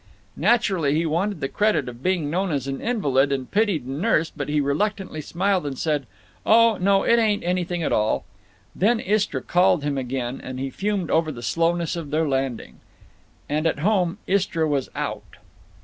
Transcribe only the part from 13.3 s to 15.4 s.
And, at home, Istra was out.